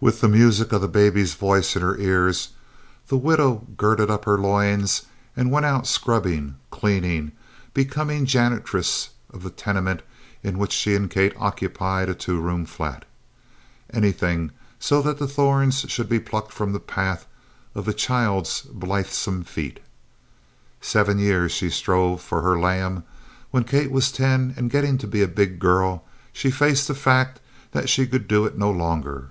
With 0.00 0.20
the 0.20 0.28
music 0.28 0.70
of 0.72 0.82
the 0.82 0.86
baby 0.86 1.24
voice 1.24 1.76
in 1.76 1.80
her 1.80 1.96
ears 1.96 2.50
the 3.08 3.16
widow 3.16 3.66
girded 3.78 4.10
up 4.10 4.26
her 4.26 4.36
loins 4.36 5.04
and 5.34 5.50
went 5.50 5.64
out 5.64 5.86
scrubbing, 5.86 6.56
cleaning, 6.70 7.32
became 7.72 8.26
janitress 8.26 9.08
of 9.30 9.42
the 9.42 9.48
tenement 9.48 10.02
in 10.42 10.58
which 10.58 10.72
she 10.72 10.94
and 10.94 11.10
Kate 11.10 11.32
occupied 11.38 12.10
a 12.10 12.14
two 12.14 12.38
room 12.38 12.66
flat 12.66 13.06
anything 13.90 14.50
so 14.78 15.00
that 15.00 15.18
the 15.18 15.26
thorns 15.26 15.86
should 15.88 16.10
be 16.10 16.20
plucked 16.20 16.52
from 16.52 16.74
the 16.74 16.78
path 16.78 17.24
of 17.74 17.86
the 17.86 17.94
child's 17.94 18.60
blithesome 18.60 19.42
feet. 19.42 19.80
Seven 20.82 21.18
years 21.18 21.50
she 21.50 21.70
strove 21.70 22.20
for 22.20 22.42
her 22.42 22.58
"lamb." 22.58 23.04
When 23.52 23.64
Kate 23.64 23.90
was 23.90 24.12
ten 24.12 24.52
and 24.58 24.70
getting 24.70 24.98
to 24.98 25.06
be 25.06 25.22
a 25.22 25.26
big 25.26 25.58
girl, 25.58 26.04
she 26.30 26.50
faced 26.50 26.88
the 26.88 26.94
fact 26.94 27.40
that 27.72 27.88
she 27.88 28.06
could 28.06 28.28
do 28.28 28.44
it 28.44 28.58
no 28.58 28.70
longer. 28.70 29.30